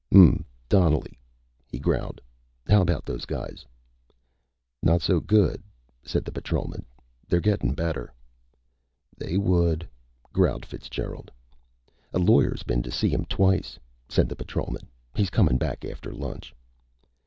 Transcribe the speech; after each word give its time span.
"Hm 0.11 0.17
m 0.23 0.27
m. 0.39 0.45
Donnelly," 0.67 1.19
he 1.67 1.77
growled. 1.77 2.21
"How 2.67 2.81
about 2.81 3.05
those 3.05 3.25
guys?" 3.25 3.67
"Not 4.81 4.99
so 5.03 5.19
good," 5.19 5.61
said 6.03 6.25
the 6.25 6.31
patrolman. 6.31 6.85
"They're 7.27 7.39
gettin' 7.39 7.75
better." 7.75 8.11
"They 9.15 9.37
would," 9.37 9.87
growled 10.33 10.65
Fitzgerald. 10.65 11.29
"A 12.13 12.17
lawyer's 12.17 12.63
been 12.63 12.81
to 12.81 12.89
see 12.89 13.13
'em 13.13 13.25
twice," 13.25 13.77
said 14.09 14.27
the 14.27 14.35
patrolman. 14.35 14.87
"He's 15.15 15.29
comin' 15.29 15.59
back 15.59 15.85
after 15.85 16.11
lunch." 16.11 16.55